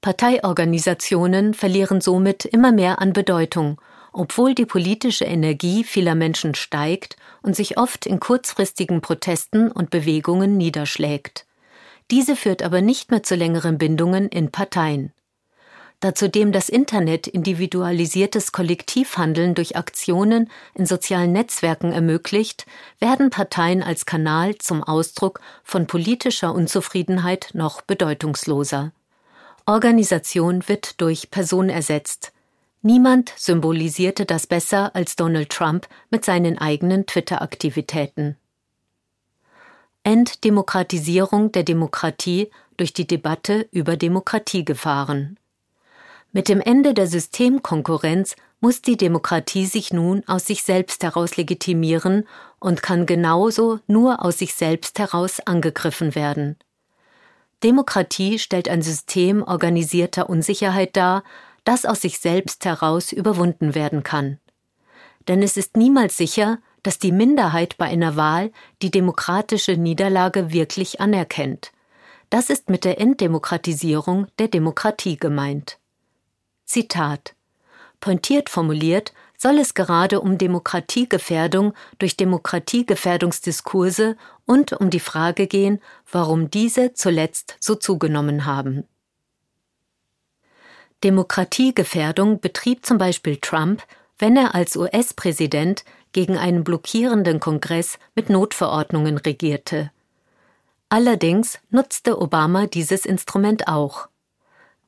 Parteiorganisationen 0.02 1.54
verlieren 1.54 2.00
somit 2.00 2.46
immer 2.46 2.72
mehr 2.72 3.02
an 3.02 3.12
Bedeutung, 3.12 3.82
obwohl 4.14 4.56
die 4.56 4.66
politische 4.66 5.26
Energie 5.26 5.84
vieler 5.84 6.16
Menschen 6.16 6.56
steigt 6.56 7.18
und 7.42 7.56
sich 7.56 7.78
oft 7.78 8.06
in 8.06 8.20
kurzfristigen 8.20 9.02
Protesten 9.02 9.70
und 9.72 9.90
Bewegungen 9.90 10.56
niederschlägt. 10.56 11.46
Diese 12.12 12.36
führt 12.36 12.64
aber 12.64 12.82
nicht 12.82 13.12
mehr 13.12 13.24
zu 13.24 13.36
längeren 13.36 13.78
Bindungen 13.78 14.30
in 14.30 14.52
Parteien. 14.52 15.14
Da 16.00 16.16
zudem 16.16 16.54
das 16.54 16.70
Internet 16.70 17.28
individualisiertes 17.28 18.54
Kollektivhandeln 18.54 19.54
durch 19.54 19.76
Aktionen 19.76 20.50
in 20.74 20.86
sozialen 20.86 21.34
Netzwerken 21.34 21.92
ermöglicht, 21.92 22.66
werden 23.00 23.30
Parteien 23.30 23.84
als 23.84 24.06
Kanal 24.06 24.58
zum 24.60 24.82
Ausdruck 24.82 25.42
von 25.62 25.88
politischer 25.88 26.54
Unzufriedenheit 26.56 27.50
noch 27.54 27.82
bedeutungsloser. 27.82 28.94
Organisation 29.66 30.68
wird 30.68 31.00
durch 31.02 31.32
Person 31.32 31.70
ersetzt. 31.70 32.32
Niemand 32.82 33.34
symbolisierte 33.36 34.26
das 34.26 34.48
besser 34.48 34.96
als 34.96 35.16
Donald 35.16 35.50
Trump 35.50 35.88
mit 36.10 36.24
seinen 36.24 36.58
eigenen 36.58 37.06
Twitter-Aktivitäten. 37.06 38.38
Enddemokratisierung 40.04 41.52
der 41.52 41.64
Demokratie 41.64 42.50
durch 42.78 42.94
die 42.94 43.06
Debatte 43.06 43.68
über 43.72 43.98
Demokratiegefahren. 43.98 45.38
Mit 46.32 46.48
dem 46.48 46.62
Ende 46.62 46.94
der 46.94 47.08
Systemkonkurrenz 47.08 48.36
muss 48.62 48.82
die 48.82 48.98
Demokratie 48.98 49.66
sich 49.66 49.92
nun 49.92 50.24
aus 50.28 50.46
sich 50.46 50.64
selbst 50.64 51.04
heraus 51.04 51.38
legitimieren 51.38 52.28
und 52.60 52.82
kann 52.84 53.06
genauso 53.06 53.80
nur 53.88 54.24
aus 54.24 54.38
sich 54.38 54.54
selbst 54.54 55.00
heraus 55.00 55.40
angegriffen 55.42 56.16
werden. 56.16 56.58
Demokratie 57.64 58.40
stellt 58.40 58.70
ein 58.70 58.82
System 58.82 59.44
organisierter 59.44 60.30
Unsicherheit 60.30 60.96
dar, 60.96 61.24
das 61.64 61.86
aus 61.86 62.02
sich 62.02 62.20
selbst 62.20 62.66
heraus 62.66 63.12
überwunden 63.12 63.76
werden 63.76 64.04
kann. 64.04 64.40
Denn 65.28 65.44
es 65.44 65.58
ist 65.58 65.76
niemals 65.76 66.18
sicher, 66.18 66.60
dass 66.84 67.00
die 67.00 67.12
Minderheit 67.12 67.78
bei 67.78 67.86
einer 67.86 68.16
Wahl 68.16 68.52
die 68.82 68.92
demokratische 68.92 69.74
Niederlage 69.74 70.54
wirklich 70.54 71.02
anerkennt. 71.02 71.72
Das 72.30 72.50
ist 72.50 72.70
mit 72.70 72.86
der 72.86 73.02
Enddemokratisierung 73.02 74.28
der 74.38 74.48
Demokratie 74.48 75.18
gemeint. 75.18 75.80
Zitat 76.66 77.36
Pointiert 78.00 78.50
formuliert 78.50 79.14
soll 79.42 79.58
es 79.58 79.74
gerade 79.74 80.20
um 80.20 80.38
Demokratiegefährdung 80.38 81.74
durch 81.98 82.18
Demokratiegefährdungsdiskurse 82.18 84.18
und 84.46 84.74
um 84.74 84.90
die 84.90 85.00
Frage 85.00 85.48
gehen, 85.48 85.80
warum 86.12 86.52
diese 86.52 86.94
zuletzt 86.94 87.56
so 87.60 87.76
zugenommen 87.76 88.46
haben. 88.46 88.84
Demokratiegefährdung 91.06 92.42
betrieb 92.42 92.86
zum 92.86 92.98
Beispiel 92.98 93.38
Trump, 93.38 93.82
wenn 94.18 94.36
er 94.36 94.54
als 94.54 94.76
US-Präsident 94.76 95.86
gegen 96.12 96.38
einen 96.38 96.66
blockierenden 96.66 97.40
Kongress 97.40 97.98
mit 98.16 98.30
Notverordnungen 98.30 99.18
regierte. 99.18 99.92
Allerdings 100.90 101.60
nutzte 101.70 102.20
Obama 102.20 102.66
dieses 102.66 103.06
Instrument 103.06 103.70
auch. 103.70 104.09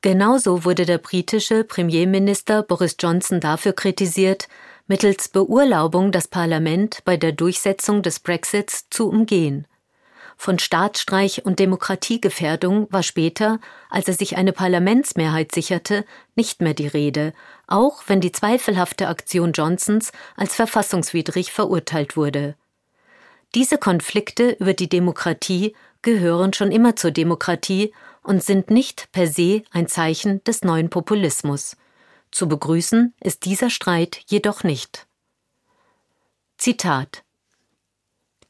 Genauso 0.02 0.64
wurde 0.64 0.84
der 0.84 0.98
britische 0.98 1.62
Premierminister 1.62 2.64
Boris 2.64 2.96
Johnson 2.98 3.38
dafür 3.38 3.72
kritisiert, 3.72 4.48
mittels 4.88 5.28
Beurlaubung 5.28 6.10
das 6.10 6.26
Parlament 6.26 6.98
bei 7.04 7.16
der 7.16 7.30
Durchsetzung 7.30 8.02
des 8.02 8.18
Brexits 8.18 8.90
zu 8.90 9.08
umgehen. 9.08 9.68
Von 10.36 10.58
Staatsstreich 10.58 11.46
und 11.46 11.60
Demokratiegefährdung 11.60 12.88
war 12.90 13.04
später, 13.04 13.60
als 13.90 14.08
er 14.08 14.14
sich 14.14 14.36
eine 14.36 14.52
Parlamentsmehrheit 14.52 15.52
sicherte, 15.52 16.04
nicht 16.34 16.60
mehr 16.60 16.74
die 16.74 16.88
Rede, 16.88 17.32
auch 17.68 18.02
wenn 18.08 18.20
die 18.20 18.32
zweifelhafte 18.32 19.06
Aktion 19.06 19.52
Johnsons 19.52 20.10
als 20.36 20.56
verfassungswidrig 20.56 21.52
verurteilt 21.52 22.16
wurde. 22.16 22.56
Diese 23.54 23.78
Konflikte 23.78 24.56
über 24.58 24.74
die 24.74 24.88
Demokratie 24.88 25.76
gehören 26.00 26.52
schon 26.54 26.72
immer 26.72 26.96
zur 26.96 27.12
Demokratie 27.12 27.92
und 28.22 28.42
sind 28.42 28.70
nicht 28.70 29.10
per 29.12 29.26
se 29.26 29.62
ein 29.70 29.88
Zeichen 29.88 30.42
des 30.44 30.62
neuen 30.62 30.90
Populismus. 30.90 31.76
Zu 32.30 32.48
begrüßen 32.48 33.14
ist 33.20 33.44
dieser 33.44 33.70
Streit 33.70 34.20
jedoch 34.26 34.64
nicht. 34.64 35.06
Zitat 36.56 37.24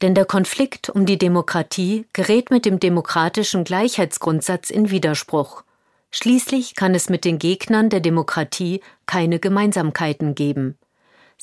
Denn 0.01 0.15
der 0.15 0.25
Konflikt 0.25 0.89
um 0.89 1.05
die 1.05 1.17
Demokratie 1.17 2.05
gerät 2.13 2.51
mit 2.51 2.65
dem 2.65 2.79
demokratischen 2.79 3.63
Gleichheitsgrundsatz 3.63 4.69
in 4.69 4.89
Widerspruch. 4.89 5.63
Schließlich 6.11 6.75
kann 6.75 6.93
es 6.93 7.09
mit 7.09 7.25
den 7.25 7.39
Gegnern 7.39 7.89
der 7.89 7.99
Demokratie 7.99 8.81
keine 9.07 9.39
Gemeinsamkeiten 9.39 10.35
geben. 10.35 10.77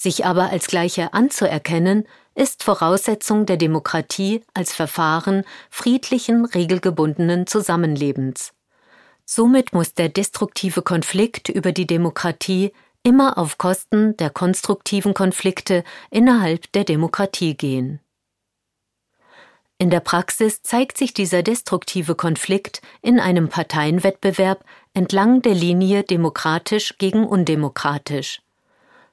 Sich 0.02 0.25
aber 0.25 0.49
als 0.49 0.66
Gleiche 0.66 1.12
anzuerkennen, 1.12 2.09
ist 2.35 2.62
Voraussetzung 2.62 3.45
der 3.45 3.59
Demokratie 3.59 4.42
als 4.54 4.75
Verfahren 4.75 5.45
friedlichen, 5.69 6.47
regelgebundenen 6.47 7.47
Zusammenlebens. 7.47 8.54
Somit 9.26 9.75
muss 9.75 9.92
der 9.92 10.09
destruktive 10.09 10.80
Konflikt 10.80 11.50
über 11.50 11.73
die 11.73 11.87
Demokratie 11.87 12.73
immer 13.02 13.37
auf 13.37 13.59
Kosten 13.59 14.16
der 14.16 14.30
konstruktiven 14.30 15.12
Konflikte 15.12 15.85
innerhalb 16.11 16.73
der 16.73 16.85
Demokratie 16.85 17.54
gehen. 17.54 18.00
In 19.76 19.90
der 19.90 20.00
Praxis 20.00 20.62
zeigt 20.62 20.97
sich 20.97 21.12
dieser 21.12 21.42
destruktive 21.42 22.14
Konflikt 22.14 22.80
in 23.02 23.21
einem 23.21 23.50
Parteienwettbewerb 23.50 24.64
entlang 24.95 25.42
der 25.42 25.54
Linie 25.54 26.04
demokratisch 26.04 26.97
gegen 26.97 27.26
undemokratisch. 27.26 28.40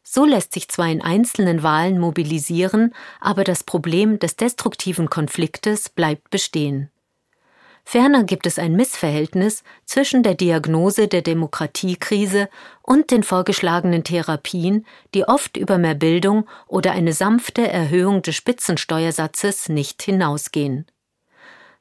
So 0.09 0.23
lässt 0.23 0.53
sich 0.53 0.69
zwar 0.69 0.87
in 0.87 1.01
einzelnen 1.01 1.63
Wahlen 1.63 1.99
mobilisieren, 1.99 2.93
aber 3.19 3.43
das 3.43 3.65
Problem 3.65 4.19
des 4.19 4.37
destruktiven 4.37 5.09
Konfliktes 5.09 5.89
bleibt 5.89 6.29
bestehen. 6.29 6.89
Ferner 7.83 8.23
gibt 8.23 8.47
es 8.47 8.57
ein 8.57 8.77
Missverhältnis 8.77 9.63
zwischen 9.83 10.23
der 10.23 10.35
Diagnose 10.35 11.09
der 11.09 11.23
Demokratiekrise 11.23 12.47
und 12.83 13.11
den 13.11 13.21
vorgeschlagenen 13.21 14.05
Therapien, 14.05 14.85
die 15.13 15.25
oft 15.25 15.57
über 15.57 15.77
mehr 15.77 15.95
Bildung 15.95 16.47
oder 16.67 16.93
eine 16.93 17.11
sanfte 17.11 17.67
Erhöhung 17.67 18.21
des 18.21 18.35
Spitzensteuersatzes 18.35 19.67
nicht 19.67 20.01
hinausgehen. 20.01 20.85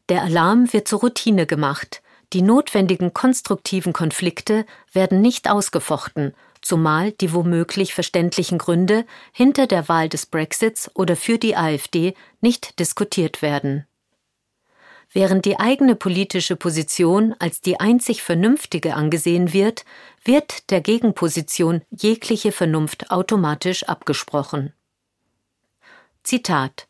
Der 0.09 0.23
Alarm 0.23 0.73
wird 0.73 0.89
zur 0.89 0.99
Routine 0.99 1.47
gemacht, 1.47 2.03
die 2.33 2.43
notwendigen 2.43 3.15
konstruktiven 3.15 3.93
Konflikte 3.93 4.67
werden 4.93 5.21
nicht 5.21 5.49
ausgefochten, 5.49 6.35
zumal 6.67 7.13
die 7.13 7.33
womöglich 7.33 7.95
verständlichen 7.95 8.59
Gründe 8.59 9.05
hinter 9.33 9.67
der 9.67 9.89
Wahl 9.89 10.09
des 10.09 10.27
Brexits 10.27 10.91
oder 10.95 11.17
für 11.17 11.39
die 11.39 11.57
AfD 11.57 12.15
nicht 12.41 12.79
diskutiert 12.79 13.43
werden. 13.43 13.87
Während 15.13 15.45
die 15.45 15.59
eigene 15.59 15.95
politische 15.95 16.57
Position 16.57 17.35
als 17.39 17.61
die 17.61 17.79
einzig 17.81 18.23
vernünftige 18.23 18.95
angesehen 18.95 19.53
wird, 19.53 19.85
wird 20.25 20.71
der 20.71 20.81
Gegenposition 20.81 21.83
jegliche 21.91 22.53
Vernunft 22.53 23.11
automatisch 23.11 23.85
abgesprochen. 23.85 24.73
Zitat 26.25 26.89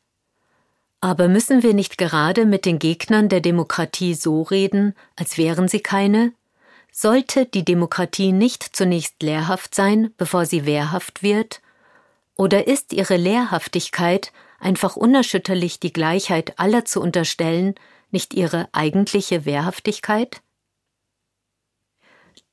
Aber 1.00 1.28
müssen 1.28 1.62
wir 1.62 1.75
nicht 1.75 1.99
gerade 1.99 2.47
mit 2.47 2.64
den 2.64 2.78
Gegnern 2.78 3.28
der 3.28 3.40
Demokratie 3.40 4.14
so 4.14 4.42
reden, 4.42 4.95
als 5.14 5.37
wären 5.37 5.68
sie 5.68 5.80
keine? 5.80 6.33
Sollte 6.99 7.45
die 7.45 7.62
Demokratie 7.62 8.33
nicht 8.33 8.62
zunächst 8.75 9.23
lehrhaft 9.23 9.75
sein, 9.75 10.15
bevor 10.17 10.47
sie 10.47 10.65
wehrhaft 10.65 11.23
wird? 11.23 11.61
Oder 12.37 12.67
ist 12.67 12.95
ihre 12.95 13.19
Lehrhaftigkeit, 13.19 14.33
einfach 14.59 14.97
unerschütterlich 14.97 15.79
die 15.79 15.93
Gleichheit 15.93 16.59
aller 16.59 16.87
zu 16.87 17.03
unterstellen, 17.03 17.75
nicht 18.12 18.33
ihre 18.33 18.71
eigentliche 18.73 19.45
Wehrhaftigkeit? 19.45 20.41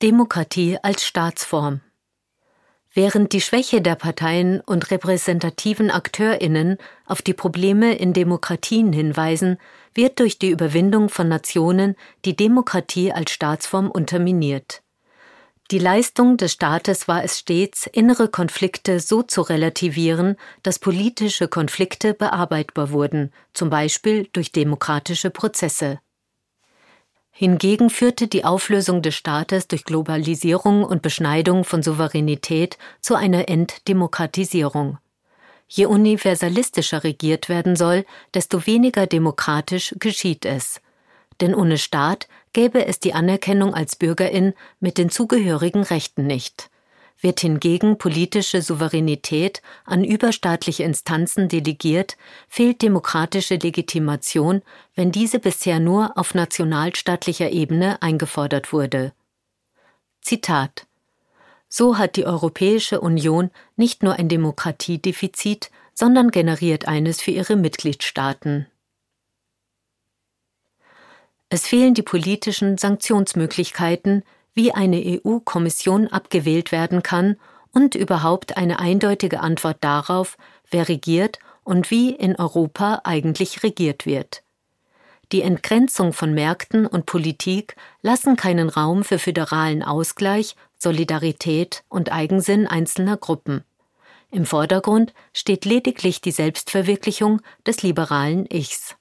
Demokratie 0.02 0.78
als 0.84 1.06
Staatsform 1.06 1.80
Während 2.96 3.34
die 3.34 3.42
Schwäche 3.42 3.82
der 3.82 3.96
Parteien 3.96 4.62
und 4.62 4.92
repräsentativen 4.92 5.90
Akteurinnen 5.90 6.78
auf 7.08 7.24
die 7.24 7.34
Probleme 7.34 7.96
in 7.96 8.14
Demokratien 8.14 8.94
hinweisen, 8.94 9.58
wird 9.96 10.20
durch 10.20 10.38
die 10.38 10.52
Überwindung 10.52 11.10
von 11.10 11.28
Nationen 11.28 11.96
die 12.24 12.36
Demokratie 12.36 13.12
als 13.12 13.32
Staatsform 13.32 13.90
unterminiert. 13.90 14.84
Die 15.72 15.80
Leistung 15.80 16.38
des 16.38 16.52
Staates 16.52 17.08
war 17.08 17.24
es 17.24 17.40
stets, 17.40 17.88
innere 17.88 18.28
Konflikte 18.28 19.00
so 19.00 19.24
zu 19.24 19.42
relativieren, 19.42 20.36
dass 20.62 20.78
politische 20.78 21.48
Konflikte 21.48 22.14
bearbeitbar 22.14 22.92
wurden, 22.92 23.32
zum 23.54 23.72
Beispiel 23.72 24.28
durch 24.34 24.52
demokratische 24.52 25.32
Prozesse. 25.32 26.00
Hingegen 27.36 27.90
führte 27.90 28.28
die 28.28 28.46
Auflösung 28.46 29.02
des 29.02 29.16
Staates 29.16 29.68
durch 29.68 29.86
Globalisierung 29.86 30.84
und 30.84 31.02
Beschneidung 31.02 31.64
von 31.64 31.82
Souveränität 31.82 32.78
zu 33.02 33.16
einer 33.16 33.50
Enddemokratisierung. 33.50 35.00
Je 35.68 35.88
universalistischer 35.88 37.04
regiert 37.04 37.50
werden 37.50 37.76
soll, 37.76 38.06
desto 38.36 38.68
weniger 38.68 39.08
demokratisch 39.08 39.96
geschieht 39.98 40.46
es. 40.46 40.80
Denn 41.42 41.56
ohne 41.56 41.80
Staat 41.80 42.28
gäbe 42.54 42.86
es 42.86 43.00
die 43.00 43.16
Anerkennung 43.16 43.74
als 43.74 43.96
Bürgerin 43.96 44.54
mit 44.80 45.00
den 45.00 45.10
zugehörigen 45.10 45.82
Rechten 45.82 46.28
nicht 46.28 46.70
wird 47.24 47.40
hingegen 47.40 47.98
politische 47.98 48.62
Souveränität 48.62 49.62
an 49.86 50.04
überstaatliche 50.04 50.84
Instanzen 50.84 51.48
delegiert, 51.48 52.18
fehlt 52.48 52.82
demokratische 52.82 53.56
Legitimation, 53.56 54.62
wenn 54.94 55.12
diese 55.12 55.40
bisher 55.40 55.80
nur 55.80 56.18
auf 56.18 56.36
nationalstaatlicher 56.36 57.50
Ebene 57.50 58.02
eingefordert 58.02 58.74
wurde. 58.74 59.14
Zitat 60.22 60.86
So 61.70 61.98
hat 61.98 62.18
die 62.18 62.26
Europäische 62.26 63.02
Union 63.02 63.50
nicht 63.78 64.04
nur 64.04 64.14
ein 64.14 64.30
Demokratiedefizit, 64.30 65.72
sondern 65.94 66.30
generiert 66.30 66.88
eines 66.88 67.22
für 67.22 67.32
ihre 67.32 67.56
Mitgliedstaaten. 67.56 68.68
Es 71.50 71.68
fehlen 71.68 71.94
die 71.94 72.02
politischen 72.02 72.80
Sanktionsmöglichkeiten, 72.80 74.24
wie 74.54 74.72
eine 74.72 74.98
EU-Kommission 75.26 76.08
abgewählt 76.08 76.72
werden 76.72 77.04
kann 77.04 77.38
und 77.72 77.96
überhaupt 77.96 78.58
eine 78.58 78.80
eindeutige 78.80 79.40
Antwort 79.40 79.78
darauf, 79.82 80.38
wer 80.70 80.88
regiert 80.90 81.40
und 81.64 81.92
wie 81.92 82.12
in 82.12 82.36
Europa 82.36 83.02
eigentlich 83.04 83.64
regiert 83.64 84.06
wird. 84.06 84.44
Die 85.32 85.42
Entgrenzung 85.42 86.14
von 86.14 86.34
Märkten 86.34 86.86
und 86.86 87.08
Politik 87.08 87.76
lassen 88.02 88.36
keinen 88.36 88.70
Raum 88.70 89.04
für 89.04 89.18
föderalen 89.18 89.82
Ausgleich, 89.82 90.56
Solidarität 90.78 91.84
und 91.90 92.12
Eigensinn 92.12 92.68
einzelner 92.68 93.18
Gruppen. 93.18 93.64
Im 94.30 94.46
Vordergrund 94.46 95.14
steht 95.32 95.66
lediglich 95.66 96.22
die 96.22 96.32
Selbstverwirklichung 96.32 97.42
des 97.66 97.82
liberalen 97.82 98.46
Ichs. 98.52 98.96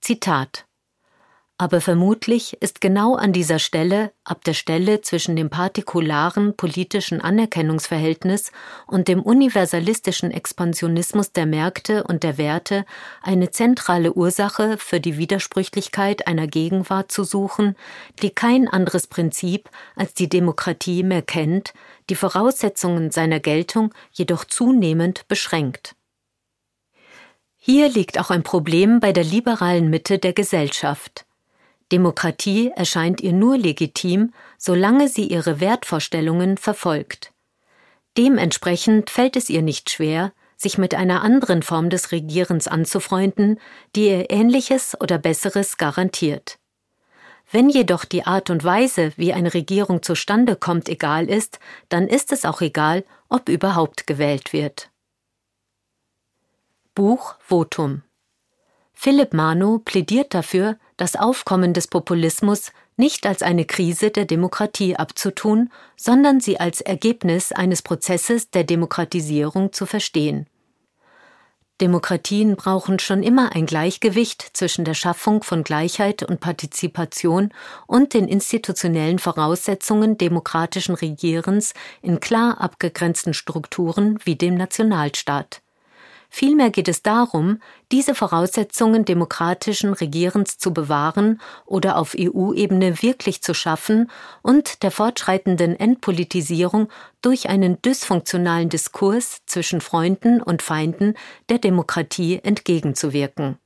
Zitat 0.00 0.66
aber 1.58 1.80
vermutlich 1.80 2.60
ist 2.60 2.82
genau 2.82 3.14
an 3.14 3.32
dieser 3.32 3.58
Stelle, 3.58 4.12
ab 4.24 4.44
der 4.44 4.52
Stelle 4.52 5.00
zwischen 5.00 5.36
dem 5.36 5.48
partikularen 5.48 6.54
politischen 6.54 7.22
Anerkennungsverhältnis 7.22 8.52
und 8.86 9.08
dem 9.08 9.22
universalistischen 9.22 10.30
Expansionismus 10.30 11.32
der 11.32 11.46
Märkte 11.46 12.04
und 12.04 12.24
der 12.24 12.36
Werte, 12.36 12.84
eine 13.22 13.50
zentrale 13.50 14.12
Ursache 14.12 14.76
für 14.76 15.00
die 15.00 15.16
Widersprüchlichkeit 15.16 16.26
einer 16.26 16.46
Gegenwart 16.46 17.10
zu 17.10 17.24
suchen, 17.24 17.74
die 18.20 18.30
kein 18.30 18.68
anderes 18.68 19.06
Prinzip 19.06 19.70
als 19.94 20.12
die 20.12 20.28
Demokratie 20.28 21.02
mehr 21.02 21.22
kennt, 21.22 21.72
die 22.10 22.16
Voraussetzungen 22.16 23.10
seiner 23.10 23.40
Geltung 23.40 23.94
jedoch 24.12 24.44
zunehmend 24.44 25.26
beschränkt. 25.26 25.96
Hier 27.56 27.88
liegt 27.88 28.20
auch 28.20 28.30
ein 28.30 28.42
Problem 28.42 29.00
bei 29.00 29.12
der 29.12 29.24
liberalen 29.24 29.90
Mitte 29.90 30.18
der 30.18 30.34
Gesellschaft. 30.34 31.25
Demokratie 31.92 32.72
erscheint 32.74 33.20
ihr 33.20 33.32
nur 33.32 33.56
legitim, 33.56 34.32
solange 34.58 35.08
sie 35.08 35.28
ihre 35.28 35.60
Wertvorstellungen 35.60 36.56
verfolgt. 36.56 37.32
Dementsprechend 38.16 39.10
fällt 39.10 39.36
es 39.36 39.50
ihr 39.50 39.62
nicht 39.62 39.90
schwer, 39.90 40.32
sich 40.56 40.78
mit 40.78 40.94
einer 40.94 41.22
anderen 41.22 41.62
Form 41.62 41.90
des 41.90 42.12
Regierens 42.12 42.66
anzufreunden, 42.66 43.60
die 43.94 44.08
ihr 44.08 44.30
Ähnliches 44.30 44.98
oder 45.00 45.18
Besseres 45.18 45.76
garantiert. 45.76 46.58
Wenn 47.52 47.68
jedoch 47.68 48.04
die 48.04 48.24
Art 48.26 48.50
und 48.50 48.64
Weise, 48.64 49.12
wie 49.16 49.32
eine 49.32 49.54
Regierung 49.54 50.02
zustande 50.02 50.56
kommt, 50.56 50.88
egal 50.88 51.28
ist, 51.30 51.60
dann 51.88 52.08
ist 52.08 52.32
es 52.32 52.44
auch 52.44 52.60
egal, 52.60 53.04
ob 53.28 53.48
überhaupt 53.48 54.06
gewählt 54.06 54.52
wird. 54.52 54.90
Buch 56.94 57.36
Votum 57.38 58.02
Philipp 58.92 59.34
Mano 59.34 59.78
plädiert 59.78 60.34
dafür, 60.34 60.78
das 60.96 61.16
Aufkommen 61.16 61.72
des 61.72 61.88
Populismus 61.88 62.72
nicht 62.96 63.26
als 63.26 63.42
eine 63.42 63.64
Krise 63.64 64.10
der 64.10 64.24
Demokratie 64.24 64.96
abzutun, 64.96 65.70
sondern 65.96 66.40
sie 66.40 66.58
als 66.58 66.80
Ergebnis 66.80 67.52
eines 67.52 67.82
Prozesses 67.82 68.50
der 68.50 68.64
Demokratisierung 68.64 69.72
zu 69.72 69.86
verstehen. 69.86 70.46
Demokratien 71.82 72.56
brauchen 72.56 72.98
schon 72.98 73.22
immer 73.22 73.54
ein 73.54 73.66
Gleichgewicht 73.66 74.50
zwischen 74.54 74.86
der 74.86 74.94
Schaffung 74.94 75.42
von 75.42 75.62
Gleichheit 75.62 76.22
und 76.22 76.40
Partizipation 76.40 77.52
und 77.86 78.14
den 78.14 78.28
institutionellen 78.28 79.18
Voraussetzungen 79.18 80.16
demokratischen 80.16 80.94
Regierens 80.94 81.74
in 82.00 82.18
klar 82.18 82.62
abgegrenzten 82.62 83.34
Strukturen 83.34 84.18
wie 84.24 84.36
dem 84.36 84.54
Nationalstaat. 84.54 85.60
Vielmehr 86.38 86.68
geht 86.68 86.88
es 86.88 87.02
darum, 87.02 87.62
diese 87.90 88.14
Voraussetzungen 88.14 89.06
demokratischen 89.06 89.94
Regierens 89.94 90.58
zu 90.58 90.74
bewahren 90.74 91.40
oder 91.64 91.96
auf 91.96 92.14
EU-Ebene 92.14 93.00
wirklich 93.00 93.40
zu 93.40 93.54
schaffen 93.54 94.10
und 94.42 94.82
der 94.82 94.90
fortschreitenden 94.90 95.80
Entpolitisierung 95.80 96.90
durch 97.22 97.48
einen 97.48 97.80
dysfunktionalen 97.80 98.68
Diskurs 98.68 99.46
zwischen 99.46 99.80
Freunden 99.80 100.42
und 100.42 100.60
Feinden 100.60 101.14
der 101.48 101.56
Demokratie 101.56 102.38
entgegenzuwirken. 102.42 103.56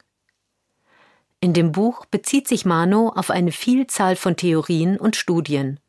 In 1.41 1.53
dem 1.53 1.73
Buch 1.73 2.07
bezieht 2.07 2.47
sich 2.47 2.65
Mano 2.65 3.09
auf 3.09 3.31
eine 3.31 3.51
Vielzahl 3.51 4.15
von 4.15 4.37
Theorien 4.37 4.97
und 4.97 5.17
Studien. 5.17 5.81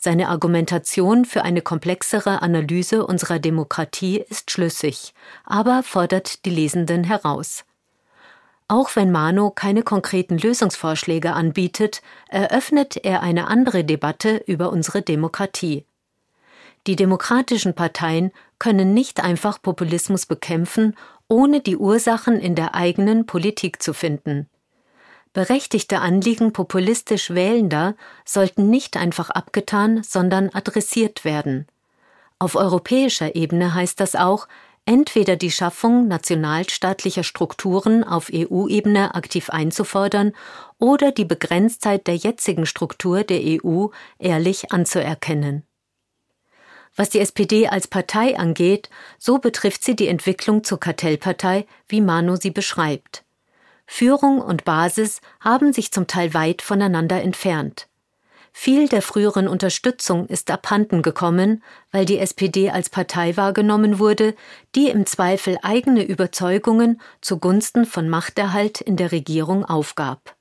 Seine 0.00 0.28
Argumentation 0.28 1.24
für 1.24 1.42
eine 1.42 1.60
komplexere 1.60 2.40
Analyse 2.40 3.04
unserer 3.04 3.40
Demokratie 3.40 4.24
ist 4.28 4.50
schlüssig, 4.50 5.12
aber 5.44 5.82
fordert 5.82 6.44
die 6.44 6.50
Lesenden 6.50 7.02
heraus. 7.02 7.64
Auch 8.68 8.94
wenn 8.94 9.10
Mano 9.10 9.50
keine 9.50 9.82
konkreten 9.82 10.38
Lösungsvorschläge 10.38 11.32
anbietet, 11.32 12.02
eröffnet 12.28 12.96
er 13.02 13.22
eine 13.22 13.48
andere 13.48 13.82
Debatte 13.82 14.42
über 14.46 14.70
unsere 14.70 15.02
Demokratie. 15.02 15.84
Die 16.86 16.94
demokratischen 16.94 17.74
Parteien 17.74 18.30
können 18.58 18.94
nicht 18.94 19.22
einfach 19.22 19.60
Populismus 19.60 20.26
bekämpfen, 20.26 20.94
ohne 21.28 21.60
die 21.60 21.76
Ursachen 21.76 22.38
in 22.38 22.54
der 22.54 22.74
eigenen 22.74 23.26
Politik 23.26 23.82
zu 23.82 23.92
finden. 23.92 24.48
Berechtigte 25.32 26.00
Anliegen 26.00 26.52
populistisch 26.52 27.30
Wählender 27.30 27.94
sollten 28.24 28.70
nicht 28.70 28.96
einfach 28.96 29.30
abgetan, 29.30 30.02
sondern 30.02 30.50
adressiert 30.50 31.24
werden. 31.24 31.66
Auf 32.38 32.54
europäischer 32.54 33.34
Ebene 33.34 33.74
heißt 33.74 34.00
das 34.00 34.14
auch, 34.14 34.48
entweder 34.86 35.36
die 35.36 35.50
Schaffung 35.50 36.08
nationalstaatlicher 36.08 37.22
Strukturen 37.22 38.04
auf 38.04 38.30
EU-Ebene 38.32 39.14
aktiv 39.14 39.50
einzufordern 39.50 40.32
oder 40.78 41.12
die 41.12 41.26
Begrenztheit 41.26 42.06
der 42.06 42.16
jetzigen 42.16 42.64
Struktur 42.64 43.22
der 43.22 43.40
EU 43.42 43.88
ehrlich 44.18 44.72
anzuerkennen. 44.72 45.64
Was 46.96 47.10
die 47.10 47.20
SPD 47.20 47.68
als 47.68 47.86
Partei 47.86 48.38
angeht, 48.38 48.88
so 49.18 49.38
betrifft 49.38 49.84
sie 49.84 49.94
die 49.94 50.08
Entwicklung 50.08 50.64
zur 50.64 50.80
Kartellpartei, 50.80 51.66
wie 51.86 52.00
Manu 52.00 52.36
sie 52.36 52.50
beschreibt. 52.50 53.24
Führung 53.90 54.40
und 54.40 54.64
Basis 54.64 55.20
haben 55.40 55.72
sich 55.72 55.90
zum 55.90 56.06
Teil 56.06 56.34
weit 56.34 56.62
voneinander 56.62 57.20
entfernt. 57.20 57.88
Viel 58.52 58.86
der 58.86 59.02
früheren 59.02 59.48
Unterstützung 59.48 60.26
ist 60.26 60.50
abhanden 60.50 61.02
gekommen, 61.02 61.64
weil 61.90 62.04
die 62.04 62.18
SPD 62.18 62.70
als 62.70 62.90
Partei 62.90 63.36
wahrgenommen 63.36 63.98
wurde, 63.98 64.34
die 64.74 64.88
im 64.88 65.06
Zweifel 65.06 65.58
eigene 65.62 66.04
Überzeugungen 66.04 67.00
zugunsten 67.22 67.86
von 67.86 68.08
Machterhalt 68.08 68.80
in 68.80 68.96
der 68.96 69.10
Regierung 69.10 69.64
aufgab. 69.64 70.36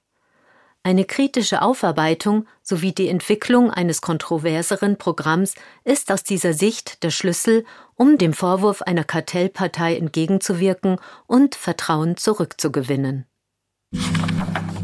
Eine 0.84 1.06
kritische 1.06 1.62
Aufarbeitung 1.62 2.48
sowie 2.62 2.92
die 2.92 3.08
Entwicklung 3.08 3.72
eines 3.72 4.02
kontroverseren 4.02 4.98
Programms 4.98 5.56
ist 5.84 6.12
aus 6.12 6.24
dieser 6.24 6.54
Sicht 6.54 7.04
der 7.04 7.12
Schlüssel, 7.12 7.66
um 7.96 8.18
dem 8.18 8.34
Vorwurf 8.34 8.82
einer 8.82 9.04
Kartellpartei 9.04 9.96
entgegenzuwirken 9.96 10.98
und 11.26 11.56
Vertrauen 11.56 12.18
zurückzugewinnen. 12.18 13.26
you 13.94 14.77